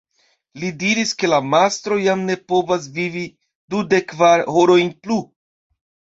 [0.61, 3.27] Li diris, ke la mastro jam ne povas vivi
[3.75, 5.21] dudek kvar horojn plu.